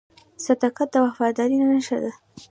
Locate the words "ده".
2.03-2.11